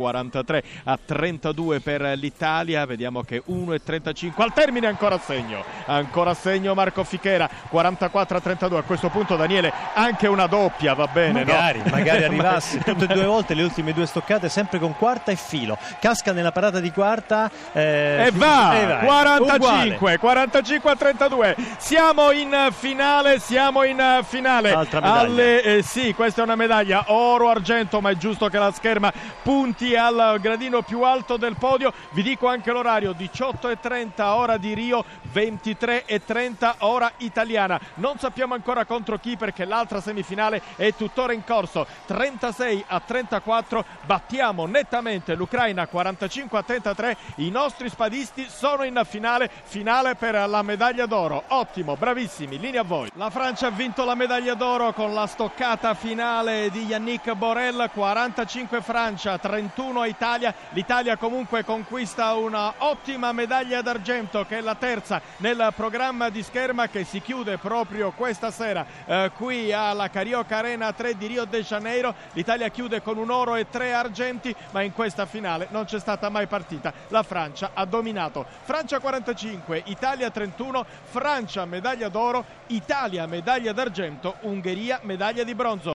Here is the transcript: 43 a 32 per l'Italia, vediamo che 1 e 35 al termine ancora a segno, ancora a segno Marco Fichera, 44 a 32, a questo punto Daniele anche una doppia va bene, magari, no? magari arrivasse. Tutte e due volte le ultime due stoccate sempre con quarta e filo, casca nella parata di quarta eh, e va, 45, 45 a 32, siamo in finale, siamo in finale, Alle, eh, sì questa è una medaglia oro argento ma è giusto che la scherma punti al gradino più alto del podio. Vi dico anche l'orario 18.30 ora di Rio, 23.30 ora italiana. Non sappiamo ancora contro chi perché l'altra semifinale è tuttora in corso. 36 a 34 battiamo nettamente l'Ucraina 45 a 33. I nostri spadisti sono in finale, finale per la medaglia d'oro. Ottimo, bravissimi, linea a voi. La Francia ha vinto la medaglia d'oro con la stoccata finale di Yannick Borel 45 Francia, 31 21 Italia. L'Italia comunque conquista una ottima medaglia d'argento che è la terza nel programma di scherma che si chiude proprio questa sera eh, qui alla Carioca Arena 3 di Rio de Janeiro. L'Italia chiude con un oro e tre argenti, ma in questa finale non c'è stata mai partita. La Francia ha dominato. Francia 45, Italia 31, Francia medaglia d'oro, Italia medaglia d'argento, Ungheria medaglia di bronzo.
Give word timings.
43 0.00 0.62
a 0.84 0.98
32 1.04 1.80
per 1.80 2.00
l'Italia, 2.16 2.86
vediamo 2.86 3.20
che 3.22 3.42
1 3.44 3.74
e 3.74 3.82
35 3.82 4.42
al 4.42 4.52
termine 4.54 4.86
ancora 4.86 5.16
a 5.16 5.18
segno, 5.18 5.62
ancora 5.84 6.30
a 6.30 6.34
segno 6.34 6.72
Marco 6.72 7.04
Fichera, 7.04 7.46
44 7.68 8.38
a 8.38 8.40
32, 8.40 8.78
a 8.78 8.82
questo 8.82 9.10
punto 9.10 9.36
Daniele 9.36 9.70
anche 9.92 10.26
una 10.26 10.46
doppia 10.46 10.94
va 10.94 11.06
bene, 11.06 11.44
magari, 11.44 11.80
no? 11.84 11.90
magari 11.90 12.24
arrivasse. 12.24 12.78
Tutte 12.90 13.04
e 13.04 13.06
due 13.08 13.26
volte 13.26 13.52
le 13.52 13.62
ultime 13.62 13.92
due 13.92 14.06
stoccate 14.06 14.48
sempre 14.48 14.78
con 14.78 14.96
quarta 14.96 15.32
e 15.32 15.36
filo, 15.36 15.76
casca 16.00 16.32
nella 16.32 16.50
parata 16.50 16.80
di 16.80 16.90
quarta 16.90 17.50
eh, 17.72 18.24
e 18.26 18.30
va, 18.32 19.00
45, 19.04 20.16
45 20.16 20.90
a 20.90 20.96
32, 20.96 21.56
siamo 21.76 22.30
in 22.30 22.68
finale, 22.70 23.38
siamo 23.38 23.82
in 23.82 24.20
finale, 24.22 24.72
Alle, 24.92 25.62
eh, 25.62 25.82
sì 25.82 26.14
questa 26.14 26.40
è 26.40 26.44
una 26.44 26.56
medaglia 26.56 27.04
oro 27.08 27.50
argento 27.50 28.00
ma 28.00 28.08
è 28.10 28.16
giusto 28.16 28.48
che 28.48 28.58
la 28.58 28.72
scherma 28.72 29.12
punti 29.42 29.89
al 29.96 30.38
gradino 30.40 30.82
più 30.82 31.02
alto 31.02 31.36
del 31.36 31.56
podio. 31.56 31.92
Vi 32.10 32.22
dico 32.22 32.48
anche 32.48 32.70
l'orario 32.70 33.12
18.30 33.12 34.22
ora 34.22 34.56
di 34.56 34.74
Rio, 34.74 35.04
23.30 35.32 36.74
ora 36.80 37.12
italiana. 37.18 37.80
Non 37.94 38.18
sappiamo 38.18 38.54
ancora 38.54 38.84
contro 38.84 39.18
chi 39.18 39.36
perché 39.36 39.64
l'altra 39.64 40.00
semifinale 40.00 40.62
è 40.76 40.94
tuttora 40.94 41.32
in 41.32 41.44
corso. 41.44 41.86
36 42.06 42.84
a 42.88 43.00
34 43.00 43.84
battiamo 44.04 44.66
nettamente 44.66 45.34
l'Ucraina 45.34 45.86
45 45.86 46.58
a 46.58 46.62
33. 46.62 47.16
I 47.36 47.50
nostri 47.50 47.88
spadisti 47.88 48.46
sono 48.48 48.84
in 48.84 49.00
finale, 49.04 49.50
finale 49.64 50.14
per 50.14 50.34
la 50.48 50.62
medaglia 50.62 51.06
d'oro. 51.06 51.44
Ottimo, 51.48 51.96
bravissimi, 51.96 52.58
linea 52.58 52.82
a 52.82 52.84
voi. 52.84 53.10
La 53.14 53.30
Francia 53.30 53.68
ha 53.68 53.70
vinto 53.70 54.04
la 54.04 54.14
medaglia 54.14 54.54
d'oro 54.54 54.92
con 54.92 55.14
la 55.14 55.26
stoccata 55.26 55.94
finale 55.94 56.70
di 56.70 56.84
Yannick 56.84 57.32
Borel 57.34 57.90
45 57.92 58.80
Francia, 58.82 59.38
31 59.38 59.79
21 59.80 60.04
Italia. 60.04 60.54
L'Italia 60.70 61.16
comunque 61.16 61.64
conquista 61.64 62.34
una 62.34 62.74
ottima 62.78 63.32
medaglia 63.32 63.80
d'argento 63.80 64.44
che 64.44 64.58
è 64.58 64.60
la 64.60 64.74
terza 64.74 65.22
nel 65.38 65.72
programma 65.74 66.28
di 66.28 66.42
scherma 66.42 66.88
che 66.88 67.04
si 67.04 67.22
chiude 67.22 67.56
proprio 67.56 68.10
questa 68.10 68.50
sera 68.50 68.84
eh, 69.06 69.30
qui 69.34 69.72
alla 69.72 70.10
Carioca 70.10 70.58
Arena 70.58 70.92
3 70.92 71.16
di 71.16 71.26
Rio 71.26 71.46
de 71.46 71.62
Janeiro. 71.62 72.14
L'Italia 72.34 72.68
chiude 72.68 73.00
con 73.00 73.16
un 73.16 73.30
oro 73.30 73.54
e 73.54 73.70
tre 73.70 73.94
argenti, 73.94 74.54
ma 74.72 74.82
in 74.82 74.92
questa 74.92 75.24
finale 75.24 75.68
non 75.70 75.86
c'è 75.86 75.98
stata 75.98 76.28
mai 76.28 76.46
partita. 76.46 76.92
La 77.08 77.22
Francia 77.22 77.70
ha 77.72 77.86
dominato. 77.86 78.44
Francia 78.62 78.98
45, 78.98 79.84
Italia 79.86 80.30
31, 80.30 80.84
Francia 81.04 81.64
medaglia 81.64 82.10
d'oro, 82.10 82.44
Italia 82.66 83.26
medaglia 83.26 83.72
d'argento, 83.72 84.36
Ungheria 84.40 85.00
medaglia 85.04 85.42
di 85.42 85.54
bronzo. 85.54 85.88